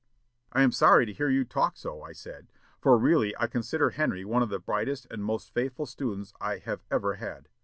"'I 0.53 0.63
am 0.63 0.71
sorry 0.71 1.05
to 1.05 1.13
hear 1.13 1.29
you 1.29 1.45
talk 1.45 1.77
so,' 1.77 2.01
I 2.01 2.11
said; 2.11 2.47
'for 2.79 2.97
really 2.97 3.37
I 3.37 3.45
consider 3.45 3.91
Henry 3.91 4.25
one 4.25 4.41
of 4.41 4.49
the 4.49 4.57
brightest 4.57 5.05
and 5.11 5.23
most 5.23 5.53
faithful 5.53 5.85
students 5.85 6.33
I 6.41 6.57
have 6.57 6.81
ever 6.89 7.17
had. 7.17 7.49